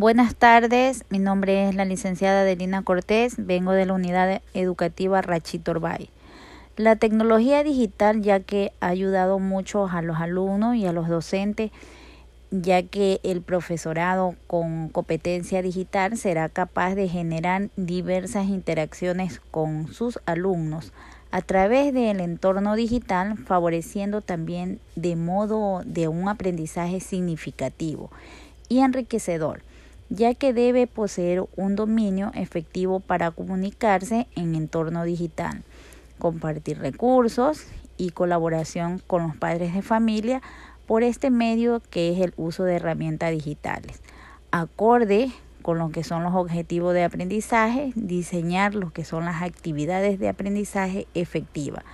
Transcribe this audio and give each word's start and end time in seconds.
Buenas 0.00 0.34
tardes, 0.34 1.04
mi 1.10 1.18
nombre 1.18 1.68
es 1.68 1.74
la 1.74 1.84
licenciada 1.84 2.42
Delina 2.42 2.80
Cortés, 2.80 3.34
vengo 3.36 3.72
de 3.72 3.84
la 3.84 3.92
unidad 3.92 4.40
educativa 4.54 5.20
Rachito 5.20 5.72
Orbay. 5.72 6.08
La 6.78 6.96
tecnología 6.96 7.62
digital 7.62 8.22
ya 8.22 8.40
que 8.40 8.72
ha 8.80 8.86
ayudado 8.86 9.38
mucho 9.38 9.88
a 9.88 10.00
los 10.00 10.16
alumnos 10.16 10.76
y 10.76 10.86
a 10.86 10.94
los 10.94 11.06
docentes, 11.10 11.70
ya 12.50 12.82
que 12.82 13.20
el 13.24 13.42
profesorado 13.42 14.36
con 14.46 14.88
competencia 14.88 15.60
digital 15.60 16.16
será 16.16 16.48
capaz 16.48 16.94
de 16.94 17.06
generar 17.06 17.68
diversas 17.76 18.46
interacciones 18.46 19.42
con 19.50 19.92
sus 19.92 20.18
alumnos 20.24 20.94
a 21.30 21.42
través 21.42 21.92
del 21.92 22.20
entorno 22.20 22.74
digital, 22.74 23.36
favoreciendo 23.36 24.22
también 24.22 24.80
de 24.96 25.16
modo 25.16 25.82
de 25.84 26.08
un 26.08 26.30
aprendizaje 26.30 27.00
significativo 27.00 28.10
y 28.70 28.78
enriquecedor 28.78 29.60
ya 30.10 30.34
que 30.34 30.52
debe 30.52 30.88
poseer 30.88 31.44
un 31.56 31.76
dominio 31.76 32.32
efectivo 32.34 32.98
para 32.98 33.30
comunicarse 33.30 34.26
en 34.34 34.56
entorno 34.56 35.04
digital, 35.04 35.62
compartir 36.18 36.78
recursos 36.78 37.62
y 37.96 38.10
colaboración 38.10 39.00
con 39.06 39.22
los 39.22 39.36
padres 39.36 39.72
de 39.72 39.82
familia 39.82 40.42
por 40.86 41.04
este 41.04 41.30
medio 41.30 41.80
que 41.90 42.12
es 42.12 42.20
el 42.20 42.34
uso 42.36 42.64
de 42.64 42.74
herramientas 42.74 43.30
digitales. 43.30 44.02
Acorde 44.50 45.30
con 45.62 45.78
lo 45.78 45.90
que 45.90 46.02
son 46.02 46.24
los 46.24 46.34
objetivos 46.34 46.92
de 46.92 47.04
aprendizaje, 47.04 47.92
diseñar 47.94 48.74
lo 48.74 48.92
que 48.92 49.04
son 49.04 49.26
las 49.26 49.42
actividades 49.42 50.18
de 50.18 50.28
aprendizaje 50.28 51.06
efectiva, 51.14 51.84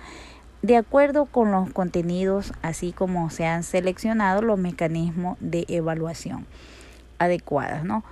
de 0.63 0.77
acuerdo 0.77 1.25
con 1.25 1.51
los 1.51 1.69
contenidos, 1.71 2.53
así 2.63 2.93
como 2.93 3.29
se 3.29 3.45
han 3.45 3.61
seleccionado 3.61 4.41
los 4.41 4.57
mecanismos 4.57 5.37
de 5.39 5.65
evaluación 5.67 6.47
adecuadas, 7.19 7.83
¿no? 7.83 8.03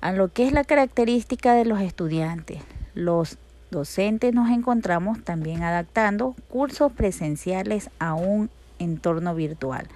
A 0.00 0.12
lo 0.12 0.32
que 0.32 0.46
es 0.46 0.52
la 0.52 0.64
característica 0.64 1.54
de 1.54 1.64
los 1.64 1.80
estudiantes. 1.80 2.62
Los 2.94 3.38
docentes 3.70 4.34
nos 4.34 4.50
encontramos 4.50 5.22
también 5.24 5.62
adaptando 5.62 6.36
cursos 6.48 6.92
presenciales 6.92 7.90
a 7.98 8.14
un 8.14 8.50
entorno 8.78 9.34
virtual 9.34 9.88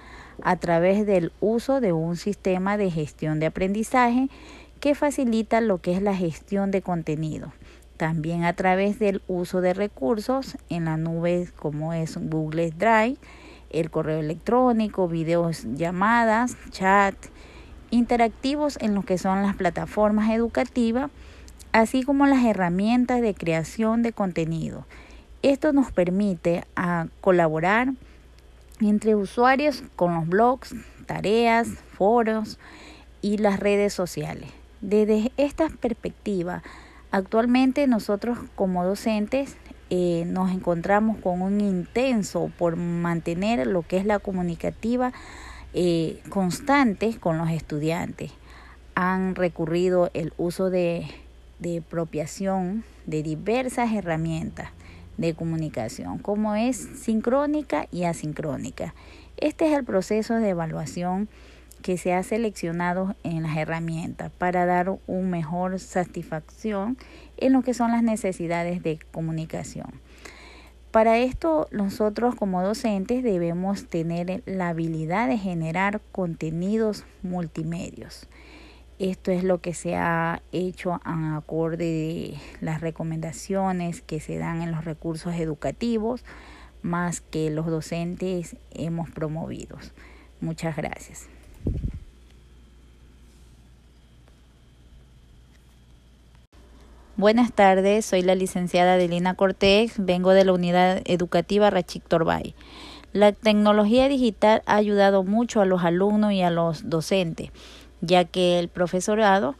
a 0.43 0.55
través 0.55 1.05
del 1.05 1.31
uso 1.39 1.81
de 1.81 1.93
un 1.93 2.15
sistema 2.15 2.77
de 2.77 2.91
gestión 2.91 3.39
de 3.39 3.47
aprendizaje 3.47 4.29
que 4.79 4.95
facilita 4.95 5.61
lo 5.61 5.79
que 5.79 5.93
es 5.93 6.01
la 6.01 6.15
gestión 6.15 6.71
de 6.71 6.81
contenido. 6.81 7.51
También 7.97 8.45
a 8.45 8.53
través 8.53 8.97
del 8.99 9.21
uso 9.27 9.59
de 9.59 9.73
recursos 9.73 10.57
en 10.69 10.85
la 10.85 10.95
nube 10.95 11.49
como 11.57 11.93
es 11.93 12.17
Google 12.17 12.71
Drive, 12.71 13.17
el 13.71 13.91
correo 13.91 14.19
electrónico, 14.19 15.07
videos, 15.07 15.65
llamadas, 15.75 16.55
chat, 16.71 17.15
interactivos 17.91 18.77
en 18.81 18.95
lo 18.95 19.03
que 19.03 19.17
son 19.17 19.41
las 19.43 19.55
plataformas 19.55 20.31
educativas, 20.31 21.11
así 21.71 22.03
como 22.03 22.25
las 22.25 22.43
herramientas 22.45 23.21
de 23.21 23.33
creación 23.33 24.01
de 24.01 24.13
contenido. 24.13 24.85
Esto 25.41 25.71
nos 25.71 25.91
permite 25.91 26.65
a 26.75 27.07
colaborar 27.21 27.93
entre 28.81 29.15
usuarios 29.15 29.83
con 29.95 30.15
los 30.15 30.27
blogs, 30.27 30.75
tareas, 31.05 31.69
foros 31.97 32.59
y 33.21 33.37
las 33.37 33.59
redes 33.59 33.93
sociales. 33.93 34.49
Desde 34.81 35.31
esta 35.37 35.69
perspectiva, 35.69 36.63
actualmente 37.11 37.87
nosotros 37.87 38.37
como 38.55 38.85
docentes 38.85 39.57
eh, 39.89 40.23
nos 40.27 40.51
encontramos 40.51 41.17
con 41.17 41.41
un 41.41 41.61
intenso 41.61 42.51
por 42.57 42.75
mantener 42.75 43.65
lo 43.65 43.81
que 43.81 43.97
es 43.97 44.05
la 44.05 44.19
comunicativa 44.19 45.11
eh, 45.73 46.21
constantes 46.29 47.17
con 47.17 47.37
los 47.37 47.49
estudiantes. 47.49 48.31
Han 48.95 49.35
recurrido 49.35 50.09
el 50.13 50.33
uso 50.37 50.69
de, 50.69 51.07
de 51.59 51.79
apropiación 51.79 52.83
de 53.05 53.23
diversas 53.23 53.91
herramientas 53.93 54.69
de 55.17 55.33
comunicación, 55.33 56.17
como 56.17 56.55
es 56.55 56.77
sincrónica 56.77 57.87
y 57.91 58.05
asincrónica. 58.05 58.93
Este 59.37 59.67
es 59.71 59.77
el 59.77 59.83
proceso 59.83 60.35
de 60.35 60.49
evaluación 60.49 61.29
que 61.81 61.97
se 61.97 62.13
ha 62.13 62.23
seleccionado 62.23 63.15
en 63.23 63.43
las 63.43 63.57
herramientas 63.57 64.31
para 64.37 64.65
dar 64.65 64.97
un 65.07 65.29
mejor 65.29 65.79
satisfacción 65.79 66.97
en 67.37 67.53
lo 67.53 67.61
que 67.61 67.73
son 67.73 67.91
las 67.91 68.03
necesidades 68.03 68.83
de 68.83 68.99
comunicación. 69.11 69.87
Para 70.91 71.19
esto 71.19 71.67
nosotros 71.69 72.33
como 72.33 72.63
docentes 72.63 73.23
debemos 73.23 73.85
tener 73.85 74.41
la 74.47 74.69
habilidad 74.69 75.27
de 75.27 75.37
generar 75.37 76.01
contenidos 76.11 77.05
multimedios. 77.21 78.27
Esto 78.97 79.31
es 79.31 79.43
lo 79.43 79.61
que 79.61 79.75
se 79.75 79.95
ha 79.95 80.41
hecho 80.51 80.99
a 81.03 81.37
acorde 81.37 81.85
de 81.85 82.33
las 82.59 82.81
recomendaciones 82.81 84.01
que 84.01 84.19
se 84.19 84.37
dan 84.39 84.63
en 84.63 84.71
los 84.71 84.83
recursos 84.83 85.35
educativos, 85.35 86.25
más 86.81 87.21
que 87.21 87.51
los 87.51 87.67
docentes 87.67 88.57
hemos 88.71 89.11
promovido. 89.11 89.77
Muchas 90.41 90.75
gracias. 90.75 91.27
Buenas 97.19 97.51
tardes, 97.51 98.05
soy 98.05 98.21
la 98.21 98.33
licenciada 98.33 98.93
Adelina 98.93 99.33
Cortés, 99.33 99.95
vengo 99.97 100.31
de 100.31 100.45
la 100.45 100.53
unidad 100.53 101.01
educativa 101.03 101.69
Rachik 101.69 102.07
Torbay. 102.07 102.55
La 103.11 103.33
tecnología 103.33 104.07
digital 104.07 104.63
ha 104.65 104.77
ayudado 104.77 105.25
mucho 105.25 105.59
a 105.59 105.65
los 105.65 105.83
alumnos 105.83 106.31
y 106.31 106.43
a 106.43 106.49
los 106.49 106.89
docentes, 106.89 107.51
ya 107.99 108.23
que 108.23 108.57
el 108.57 108.69
profesorado 108.69 109.55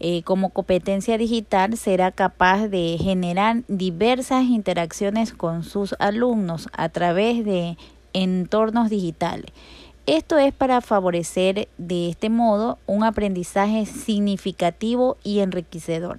eh, 0.00 0.24
como 0.24 0.50
competencia 0.50 1.16
digital 1.16 1.76
será 1.76 2.10
capaz 2.10 2.66
de 2.66 2.98
generar 3.00 3.62
diversas 3.68 4.46
interacciones 4.46 5.32
con 5.32 5.62
sus 5.62 5.94
alumnos 6.00 6.68
a 6.72 6.88
través 6.88 7.44
de 7.44 7.78
entornos 8.12 8.90
digitales. 8.90 9.52
Esto 10.06 10.36
es 10.36 10.52
para 10.52 10.80
favorecer 10.80 11.68
de 11.78 12.08
este 12.10 12.28
modo 12.28 12.78
un 12.86 13.04
aprendizaje 13.04 13.86
significativo 13.86 15.16
y 15.22 15.38
enriquecedor 15.38 16.18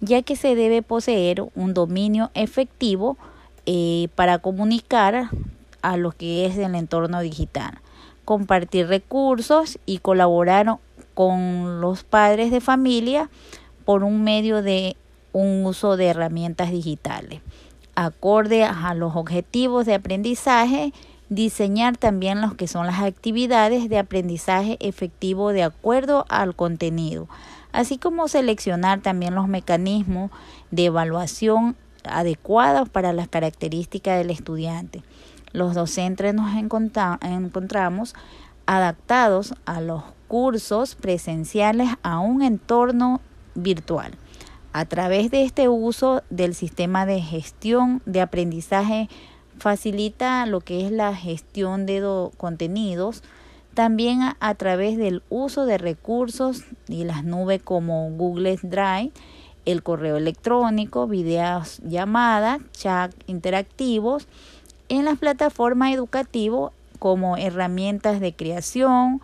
ya 0.00 0.22
que 0.22 0.36
se 0.36 0.54
debe 0.54 0.82
poseer 0.82 1.44
un 1.54 1.74
dominio 1.74 2.30
efectivo 2.34 3.16
eh, 3.66 4.08
para 4.14 4.38
comunicar 4.38 5.28
a 5.82 5.96
lo 5.96 6.12
que 6.12 6.46
es 6.46 6.56
el 6.56 6.74
entorno 6.74 7.20
digital, 7.20 7.78
compartir 8.24 8.86
recursos 8.86 9.78
y 9.86 9.98
colaborar 9.98 10.78
con 11.14 11.80
los 11.80 12.04
padres 12.04 12.50
de 12.50 12.60
familia 12.60 13.28
por 13.84 14.04
un 14.04 14.24
medio 14.24 14.62
de 14.62 14.96
un 15.32 15.64
uso 15.64 15.96
de 15.96 16.06
herramientas 16.06 16.70
digitales. 16.70 17.40
Acorde 17.94 18.64
a 18.64 18.94
los 18.94 19.16
objetivos 19.16 19.84
de 19.84 19.94
aprendizaje, 19.94 20.92
diseñar 21.28 21.96
también 21.96 22.40
los 22.40 22.54
que 22.54 22.66
son 22.66 22.86
las 22.86 23.00
actividades 23.00 23.88
de 23.88 23.98
aprendizaje 23.98 24.76
efectivo 24.80 25.52
de 25.52 25.62
acuerdo 25.62 26.24
al 26.28 26.54
contenido 26.54 27.28
así 27.72 27.98
como 27.98 28.28
seleccionar 28.28 29.00
también 29.00 29.34
los 29.34 29.48
mecanismos 29.48 30.30
de 30.70 30.86
evaluación 30.86 31.76
adecuados 32.04 32.88
para 32.88 33.12
las 33.12 33.28
características 33.28 34.18
del 34.18 34.30
estudiante. 34.30 35.02
Los 35.52 35.74
docentes 35.74 36.34
nos 36.34 36.56
encontramos 36.56 38.14
adaptados 38.66 39.54
a 39.66 39.80
los 39.80 40.02
cursos 40.28 40.94
presenciales 40.94 41.90
a 42.02 42.20
un 42.20 42.42
entorno 42.42 43.20
virtual. 43.54 44.12
A 44.72 44.84
través 44.84 45.32
de 45.32 45.42
este 45.44 45.68
uso 45.68 46.22
del 46.30 46.54
sistema 46.54 47.04
de 47.04 47.20
gestión 47.20 48.00
de 48.06 48.20
aprendizaje 48.20 49.08
facilita 49.58 50.46
lo 50.46 50.60
que 50.60 50.86
es 50.86 50.92
la 50.92 51.14
gestión 51.14 51.84
de 51.86 52.30
contenidos, 52.36 53.24
también 53.74 54.20
a, 54.40 54.54
través 54.54 54.98
del 54.98 55.22
uso 55.30 55.64
de 55.64 55.78
recursos 55.78 56.64
y 56.88 57.04
las 57.04 57.24
nubes 57.24 57.62
como 57.62 58.10
Google 58.10 58.58
Drive, 58.62 59.12
el 59.64 59.82
correo 59.82 60.16
electrónico, 60.16 61.06
videos, 61.06 61.78
llamadas, 61.84 62.60
chat 62.72 63.12
interactivos, 63.26 64.26
en 64.88 65.04
las 65.04 65.18
plataformas 65.18 65.94
educativas 65.94 66.72
como 66.98 67.36
herramientas 67.36 68.20
de 68.20 68.34
creación, 68.34 69.20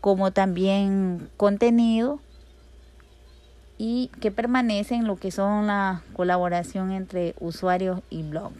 como 0.00 0.30
también 0.30 1.28
contenido 1.36 2.20
y 3.76 4.10
que 4.20 4.30
permanecen 4.30 5.06
lo 5.06 5.16
que 5.16 5.30
son 5.30 5.66
la 5.66 6.02
colaboración 6.14 6.92
entre 6.92 7.34
usuarios 7.38 8.00
y 8.10 8.22
blog. 8.22 8.52